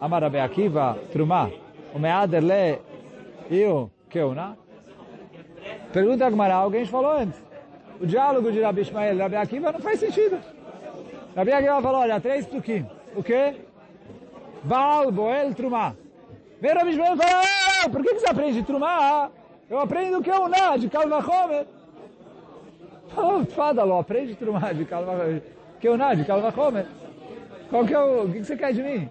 Amar 0.00 0.22
Rabi 0.22 0.38
Akiva, 0.38 0.98
Trumá, 1.12 1.50
o 1.94 1.98
Meader 1.98 2.42
le, 2.42 2.78
eu, 3.50 3.90
Keuna. 4.10 4.56
Pergunta 5.92 6.24
a 6.24 6.26
Agmará, 6.26 6.56
alguém 6.56 6.84
falou 6.84 7.12
antes. 7.12 7.42
O 8.00 8.06
diálogo 8.06 8.52
de 8.52 8.60
Rabi 8.60 8.82
Ishmael 8.82 9.16
e 9.16 9.18
Rabi 9.18 9.36
Akiva 9.36 9.72
não 9.72 9.80
faz 9.80 9.98
sentido. 10.00 10.38
Rabi 11.34 11.52
Akiva 11.52 11.80
falou, 11.80 12.00
olha, 12.02 12.20
três 12.20 12.46
tuquim. 12.46 12.86
O 13.14 13.22
quê? 13.22 13.54
Baal, 14.62 15.10
Boel, 15.10 15.54
Trumá. 15.54 15.94
Vem 16.60 16.74
Rabi 16.74 16.90
Ishmael 16.90 17.14
e 17.14 17.16
fala, 17.16 17.42
ah, 17.84 17.88
por 17.88 18.02
que 18.02 18.14
você 18.14 18.28
aprende 18.28 18.62
Trumá? 18.62 19.30
Eu 19.70 19.78
aprendo 19.80 20.22
que 20.22 20.30
é 20.30 20.38
o 20.38 20.48
Ná, 20.48 20.76
de 20.76 20.88
Kalvachomer. 20.88 21.66
Oh, 23.16 23.44
Fadalo, 23.46 23.98
aprende 23.98 24.34
Trumá 24.34 24.72
de 24.72 24.84
Kalvachomer. 24.84 25.42
Que 25.80 25.88
é 25.88 25.90
o 25.90 25.96
Ná, 25.96 26.12
de 26.12 26.24
Kalvachomer. 26.24 26.86
Qual 27.70 27.84
que 27.86 27.94
é 27.94 27.98
o... 27.98 28.24
O 28.24 28.32
que 28.32 28.44
você 28.44 28.56
quer 28.56 28.72
de 28.72 28.82
mim? 28.82 29.08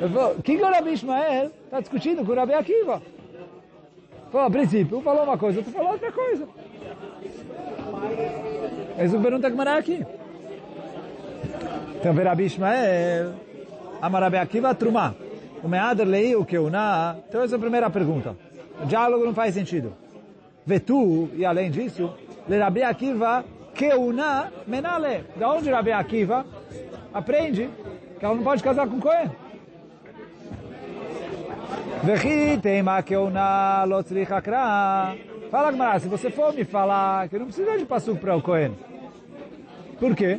O 0.00 0.42
que, 0.42 0.56
que 0.56 0.62
o 0.62 0.70
Rabi 0.70 0.92
Ishmael 0.92 1.50
está 1.64 1.80
discutindo 1.80 2.24
com 2.24 2.32
o 2.32 2.34
Rabi 2.34 2.54
Akiva? 2.54 3.00
Falou, 4.30 4.46
a 4.48 4.50
princípio, 4.50 4.98
um 4.98 5.02
falou 5.02 5.22
uma 5.22 5.38
coisa, 5.38 5.60
outro 5.60 5.72
falou 5.72 5.92
outra 5.92 6.10
coisa. 6.10 6.48
Essa 8.98 9.18
pergunta 9.18 9.50
que 9.50 9.56
é 9.60 9.78
aqui. 9.78 10.06
Então, 11.94 12.12
Rabi 12.12 12.44
Ishmael, 12.46 13.32
Amarabi 14.02 14.36
Akiva, 14.36 14.74
Trumá. 14.74 15.14
O 15.62 15.68
Meader 15.68 16.06
lei 16.06 16.36
o 16.36 16.44
que 16.44 16.58
o 16.58 16.68
Na. 16.68 17.16
Então, 17.28 17.42
essa 17.42 17.54
é 17.54 17.56
a 17.56 17.60
primeira 17.60 17.88
pergunta. 17.88 18.36
O 18.82 18.86
diálogo 18.86 19.24
não 19.24 19.32
faz 19.32 19.54
sentido. 19.54 19.94
Vetu, 20.66 21.30
e 21.34 21.44
além 21.44 21.70
disso, 21.70 22.12
le 22.48 22.58
Rabi 22.58 22.82
Akiva 22.82 23.44
keuna 23.74 24.52
menale. 24.66 25.24
Da 25.36 25.50
onde 25.50 25.70
Rabi 25.70 25.92
Akiva 25.92 26.44
aprende 27.12 27.70
que 28.18 28.24
ela 28.24 28.34
não 28.34 28.42
pode 28.42 28.62
casar 28.62 28.88
com 28.88 29.00
Cohen? 29.00 29.30
Fala, 35.50 35.72
Gmará, 35.72 35.98
se 35.98 36.06
você 36.06 36.30
for 36.30 36.52
me 36.52 36.62
falar 36.62 37.26
que 37.30 37.38
não 37.38 37.46
precisa 37.46 37.78
de 37.78 37.86
passuco 37.86 38.20
para 38.20 38.36
o 38.36 38.42
Cohen. 38.42 38.76
Por 39.98 40.14
quê? 40.14 40.38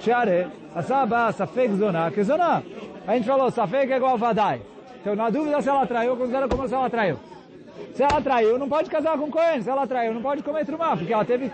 Share, 0.00 0.48
asaba, 0.74 1.30
safek 1.30 1.76
zona, 1.76 2.10
que 2.10 2.24
zona. 2.24 2.64
A 3.06 3.14
gente 3.14 3.28
falou, 3.28 3.52
safek 3.52 3.92
é 3.92 3.96
igual 3.98 4.18
vadai. 4.18 4.60
Então, 5.00 5.14
na 5.14 5.30
dúvida 5.30 5.62
se 5.62 5.68
ela 5.68 5.86
traiu, 5.86 6.16
considera 6.16 6.48
como 6.48 6.66
se 6.66 6.74
ela 6.74 6.90
traiu. 6.90 7.20
Se 7.94 8.02
ela 8.02 8.20
traiu, 8.20 8.58
não 8.58 8.68
pode 8.68 8.90
casar 8.90 9.16
com 9.16 9.30
Cohen. 9.30 9.62
Se 9.62 9.70
ela 9.70 9.86
traiu, 9.86 10.12
não 10.12 10.22
pode 10.22 10.42
comer 10.42 10.66
trumá, 10.66 10.96
porque 10.96 11.12
ela 11.12 11.24
teve, 11.24 11.52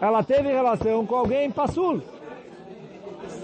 ela 0.00 0.22
teve 0.22 0.48
relação 0.48 1.04
com 1.04 1.16
alguém 1.16 1.50
passul. 1.50 2.00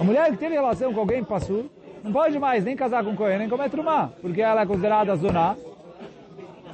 A 0.00 0.05
mulher 0.05 0.31
que 0.31 0.38
teve 0.38 0.55
relação 0.55 0.94
com 0.94 1.00
alguém 1.00 1.22
passul, 1.22 1.68
não 2.02 2.12
pode 2.12 2.38
mais 2.38 2.64
nem 2.64 2.76
casar 2.76 3.04
com 3.04 3.16
Cohen, 3.16 3.38
nem 3.38 3.48
comer 3.48 3.70
trumá, 3.70 4.10
porque 4.20 4.40
ela 4.40 4.62
é 4.62 4.66
considerada 4.66 5.16
zoná. 5.16 5.56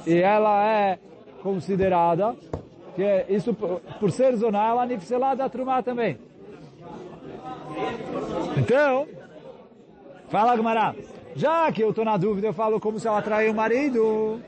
E 0.05 0.17
ela 0.19 0.65
é 0.65 0.99
considerada, 1.43 2.35
que 2.95 3.25
isso 3.29 3.53
por 3.53 4.11
ser 4.11 4.35
zoná, 4.35 4.69
ela 4.69 4.83
é 4.83 4.87
nifselada 4.87 5.49
trumá 5.49 5.83
também. 5.83 6.17
Então, 8.57 9.07
fala 10.29 10.55
Gmará. 10.55 10.95
Já 11.35 11.71
que 11.71 11.83
eu 11.83 11.91
estou 11.91 12.03
na 12.03 12.17
dúvida, 12.17 12.47
eu 12.47 12.53
falo 12.53 12.79
como 12.79 12.99
se 12.99 13.07
ela 13.07 13.21
traiu 13.21 13.51
o 13.51 13.55
marido. 13.55 14.41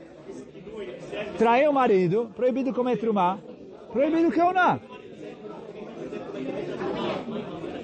Traiu 1.38 1.70
o 1.70 1.74
marido, 1.74 2.30
proibido 2.34 2.74
comer 2.74 2.96
trumá, 2.98 3.38
proibido 3.92 4.30
que 4.30 4.40
eu 4.40 4.52
não. 4.52 4.80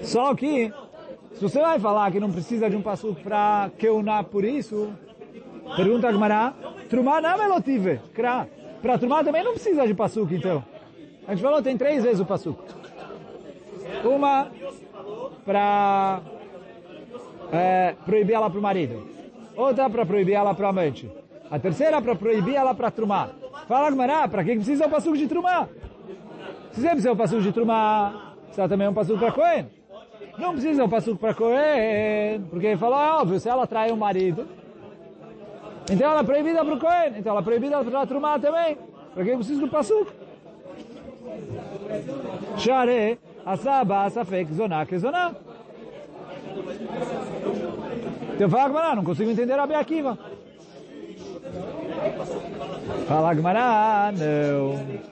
Só 0.02 0.34
que, 0.34 0.72
se 1.36 1.42
você 1.42 1.60
vai 1.60 1.78
falar 1.78 2.10
que 2.10 2.18
não 2.18 2.32
precisa 2.32 2.70
de 2.70 2.76
um 2.76 2.80
passo 2.80 3.14
para 3.22 3.70
keuná 3.78 4.24
por 4.24 4.42
isso, 4.42 4.90
pergunta 5.76 6.08
a 6.08 6.12
Gmará, 6.12 6.54
trumá 6.88 7.20
não 7.20 7.30
é 7.30 7.48
motive, 7.48 8.00
Para 8.80 8.98
trumá 8.98 9.22
também 9.22 9.44
não 9.44 9.52
precisa 9.52 9.86
de 9.86 9.92
passuco, 9.92 10.32
então. 10.32 10.64
A 11.28 11.32
gente 11.32 11.42
falou, 11.42 11.60
tem 11.60 11.76
três 11.76 12.04
vezes 12.04 12.20
o 12.20 12.24
passuco. 12.24 12.64
Uma 14.02 14.48
para 15.44 16.22
é, 17.52 17.94
proibir 18.06 18.34
ela 18.34 18.48
para 18.48 18.58
o 18.58 18.62
marido. 18.62 19.06
Outra 19.54 19.90
para 19.90 20.06
proibir 20.06 20.34
ela 20.34 20.54
para 20.54 20.66
o 20.66 20.68
amante. 20.70 21.10
A 21.50 21.58
terceira 21.58 22.00
para 22.00 22.14
proibir 22.16 22.54
ela 22.54 22.74
para 22.74 22.90
trumar. 22.90 23.30
Fala, 23.68 23.90
Gmará, 23.90 24.26
para 24.26 24.42
que 24.42 24.54
precisa 24.54 24.86
o 24.86 24.90
passuco 24.90 25.18
de 25.18 25.26
trumar? 25.26 25.68
Se 26.72 26.80
você 26.80 26.88
precisa 26.88 27.12
o 27.12 27.16
passuco 27.16 27.42
de 27.42 27.52
trumar, 27.52 28.36
precisa 28.44 28.68
também 28.68 28.88
um 28.88 28.94
passuco 28.94 29.18
para 29.18 29.32
Cohen. 29.32 29.66
Não 30.38 30.52
precisa 30.52 30.84
um 30.84 30.88
passuco 30.88 31.18
para 31.18 31.34
Cohen, 31.34 32.42
porque 32.50 32.66
ele 32.66 32.76
falou, 32.76 32.98
é 33.00 33.12
óbvio, 33.12 33.40
se 33.40 33.48
ela 33.48 33.66
trai 33.66 33.90
o 33.90 33.96
marido, 33.96 34.46
então 35.90 36.10
ela 36.10 36.20
é 36.20 36.24
proibida 36.24 36.64
para 36.64 36.74
o 36.74 36.78
Cohen, 36.78 37.12
então 37.16 37.32
ela 37.32 37.40
é 37.40 37.44
proibida 37.44 37.82
para 37.82 38.06
trumar 38.06 38.40
também. 38.40 38.76
Para 39.14 39.24
que 39.24 39.34
precisa 39.34 39.60
do 39.60 39.68
passuco? 39.68 40.12
Share, 42.58 43.18
asaba, 43.44 44.04
asafek, 44.04 44.52
zonak, 44.52 44.98
zonak. 44.98 45.36
Então 48.34 48.50
fala 48.50 48.68
Gmará, 48.68 48.94
não 48.94 49.04
consigo 49.04 49.30
entender 49.30 49.58
a 49.58 49.66
Beakiva. 49.66 50.18
Fala 53.08 53.34
Gmará, 53.34 54.12
não. 54.12 55.06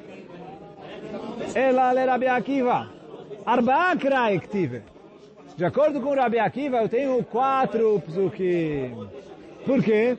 Ela 1.55 2.01
é 2.01 2.05
Rabi 2.05 2.27
Akiva. 2.27 2.89
Arba'a 3.47 3.97
tive. 4.51 4.94
De 5.57 5.65
acordo 5.65 6.01
com 6.01 6.15
Rabi 6.15 6.39
Akiva, 6.41 6.79
eu 6.79 6.89
tenho 6.89 7.23
quatro 7.25 8.01
psukim. 8.01 8.93
Por 9.65 9.83
quê? 9.83 10.17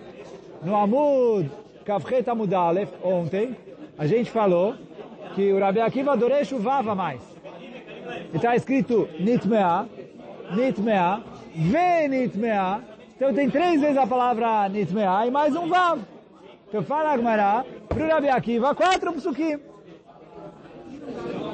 No 0.64 0.76
Amud 0.76 1.52
Kavchet 1.84 2.30
Amud 2.30 2.54
Aleph, 2.56 2.90
ontem, 3.04 3.56
a 3.98 4.08
gente 4.08 4.32
falou 4.32 4.76
que 5.36 5.52
o 5.52 5.60
Rabi 5.60 5.82
Akiva 5.82 6.14
adorei 6.14 6.46
chuvava 6.46 6.96
mais. 6.96 7.22
E 8.34 8.38
está 8.38 8.56
escrito 8.56 9.10
Nitmea, 9.20 9.88
Nitmea, 10.56 11.22
Venitmea. 11.54 12.82
Então 13.18 13.34
tem 13.34 13.50
três 13.50 13.82
vezes 13.82 13.98
a 13.98 14.08
palavra 14.08 14.70
Nitmea 14.70 15.26
e 15.28 15.32
mais 15.32 15.54
um 15.54 15.68
Vav. 15.68 16.00
Então 16.70 16.82
fala 16.82 17.12
Agmará, 17.12 17.66
para 17.90 18.06
o 18.06 18.08
Rabi 18.08 18.30
Akiva, 18.30 18.74
quatro 18.74 19.12
psukim. 19.14 19.60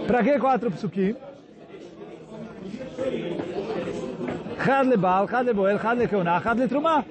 Para 0.05 0.23
que 0.23 0.37
quatro 0.37 0.69
psukim? 0.69 1.15
Chad 4.63 4.87
lebal, 4.87 5.27
chad 5.27 5.45
leboel, 5.45 5.79
chad 5.79 5.97
lekeuná, 5.97 6.41
chad 6.41 6.57
letrumá. 6.57 7.03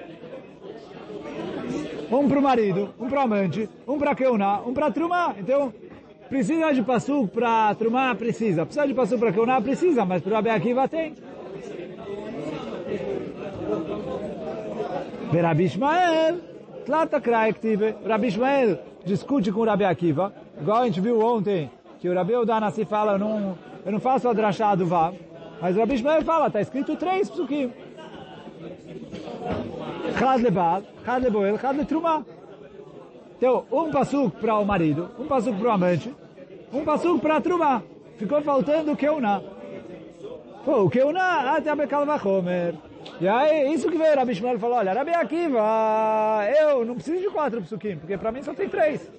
Um 2.10 2.28
para 2.28 2.38
o 2.38 2.42
marido, 2.42 2.90
um 2.98 3.08
para 3.08 3.20
o 3.20 3.22
amante, 3.22 3.68
um 3.86 3.98
para 3.98 4.14
keuná, 4.14 4.60
um 4.66 4.74
para 4.74 4.90
trumá. 4.90 5.34
Então, 5.38 5.72
precisa 6.28 6.72
de 6.72 6.82
passuco 6.82 7.28
para 7.28 7.74
trumá? 7.76 8.14
Precisa. 8.14 8.64
Precisa 8.64 8.86
de 8.86 8.94
passuco 8.94 9.20
para 9.20 9.32
keuná? 9.32 9.60
Precisa, 9.60 10.04
mas 10.04 10.22
para 10.22 10.40
o 10.40 10.50
Akiva 10.50 10.88
tem. 10.88 11.14
Rabi 15.32 15.64
Ishmael, 15.64 16.38
tlata 16.84 17.20
kraektive. 17.20 17.94
Rabi 18.04 18.26
Ishmael 18.28 18.78
discute 19.04 19.52
com 19.52 19.60
o 19.60 19.64
Rabi 19.64 19.84
Akiva, 19.84 20.32
igual 20.60 20.82
a 20.82 20.86
gente 20.86 21.00
viu 21.00 21.20
ontem, 21.20 21.70
que 22.00 22.08
o 22.08 22.14
Rabi 22.14 22.36
Udanassi 22.36 22.84
fala, 22.84 23.12
eu 23.12 23.18
não, 23.18 23.58
eu 23.86 23.92
não 23.92 24.00
faço 24.00 24.28
a 24.28 24.32
drachá 24.32 24.74
do 24.74 24.86
Vav, 24.86 25.14
mas 25.60 25.76
Rabi 25.76 25.94
Ishmael 25.94 26.22
fala, 26.22 26.46
está 26.46 26.60
escrito 26.60 26.96
três 26.96 27.28
psukim. 27.30 27.72
Chad 30.18 30.42
lebal, 30.42 30.82
chad 31.04 31.22
leboel, 31.22 31.58
chad 31.58 31.76
letrumá. 31.76 32.24
Então, 33.36 33.64
um 33.70 33.90
passuco 33.90 34.38
para 34.38 34.58
o 34.58 34.64
marido, 34.64 35.10
um 35.18 35.26
passuco 35.26 35.58
para 35.58 35.68
o 35.68 35.72
amante, 35.72 36.14
um 36.72 36.84
passuco 36.84 37.18
para 37.20 37.36
a 37.36 37.40
trumá. 37.40 37.82
Ficou 38.16 38.42
faltando 38.42 38.92
o 38.92 38.96
keuná. 38.96 39.40
Pô, 40.64 40.82
o 40.82 40.90
keuná 40.90 41.56
até 41.56 41.70
a 41.70 41.76
bekal 41.76 42.04
vachomer. 42.04 42.74
E 43.18 43.26
aí, 43.26 43.72
isso 43.72 43.90
que 43.90 43.96
veio, 43.96 44.14
Rabi 44.14 44.34
Shmuel 44.34 44.58
falou, 44.58 44.76
olha, 44.76 44.92
Rabi 44.92 45.12
Akiva, 45.12 46.44
eu 46.60 46.84
não 46.84 46.94
preciso 46.94 47.22
de 47.22 47.30
quatro 47.30 47.62
psukim, 47.62 47.96
porque 47.96 48.18
para 48.18 48.30
mim 48.30 48.42
só 48.42 48.52
tem 48.52 48.68
três. 48.68 49.10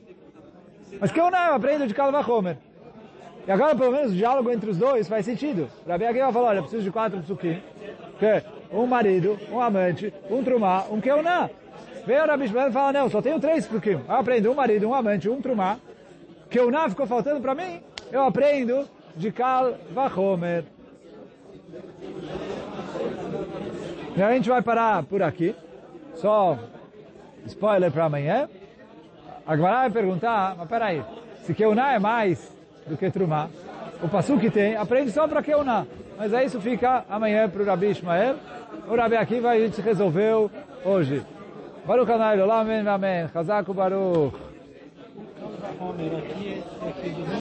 Mas 0.99 1.11
que 1.11 1.19
eu 1.19 1.27
aprendo 1.27 1.87
de 1.87 1.93
Kalva 1.93 2.19
Homer. 2.19 2.57
E 3.47 3.51
agora, 3.51 3.75
pelo 3.75 3.91
menos, 3.91 4.11
o 4.11 4.15
diálogo 4.15 4.51
entre 4.51 4.69
os 4.69 4.77
dois 4.77 5.07
faz 5.07 5.25
sentido. 5.25 5.67
Rabi 5.87 6.05
Akiva 6.05 6.31
falou, 6.31 6.49
olha, 6.49 6.61
preciso 6.61 6.83
de 6.83 6.91
quatro 6.91 7.19
psukim, 7.21 7.61
que 8.19 8.43
um 8.71 8.85
marido, 8.85 9.37
um 9.51 9.59
amante, 9.59 10.13
um 10.29 10.43
trumá, 10.43 10.85
um 10.91 11.01
keuná. 11.01 11.49
Veio 12.05 12.23
o 12.23 12.27
Rabi 12.27 12.47
Shmuel 12.47 12.69
e 12.69 12.71
fala, 12.71 12.93
não, 12.93 13.09
só 13.09 13.21
tenho 13.21 13.39
três 13.39 13.65
psukim. 13.65 13.99
Eu 14.07 14.15
aprendo 14.15 14.51
um 14.51 14.55
marido, 14.55 14.87
um 14.87 14.93
amante, 14.93 15.29
um 15.29 15.41
trumá. 15.41 15.77
Keuná 16.49 16.89
ficou 16.89 17.07
faltando 17.07 17.41
para 17.41 17.55
mim, 17.55 17.81
eu 18.11 18.23
aprendo 18.23 18.87
de 19.15 19.31
Kalva 19.31 20.11
Homer. 20.15 20.65
E 24.15 24.21
a 24.21 24.33
gente 24.33 24.49
vai 24.49 24.61
parar 24.61 25.03
por 25.03 25.23
aqui. 25.23 25.55
Só 26.15 26.59
spoiler 27.45 27.91
para 27.91 28.05
amanhã. 28.05 28.49
A 29.47 29.55
Gemara 29.55 29.77
vai 29.77 29.89
perguntar, 29.89 30.55
mas 30.57 30.69
peraí, 30.69 31.03
se 31.43 31.53
Keuná 31.53 31.93
é 31.93 31.99
mais 31.99 32.60
do 32.87 32.97
que 32.97 33.09
Trumá, 33.11 33.49
o 34.01 34.07
passo 34.07 34.37
que 34.37 34.49
tem, 34.49 34.75
aprende 34.75 35.11
só 35.11 35.27
para 35.27 35.43
Keuná. 35.43 35.85
Mas 36.17 36.33
aí 36.33 36.45
isso 36.45 36.59
fica 36.59 37.05
amanhã 37.09 37.49
para 37.49 37.61
o 37.61 37.65
Rabi 37.65 37.91
Ishmael. 37.91 38.35
O 38.87 38.95
Rabi 38.95 39.15
Akiva 39.15 39.49
a 39.49 39.59
gente 39.59 39.81
resolveu 39.81 40.49
hoje. 40.83 41.23
Baruch 41.85 42.11
Hanai, 42.11 42.39
Amém, 42.39 42.87
Amém. 42.87 43.27
Chazak 43.33 43.71
Baruch. 43.73 44.35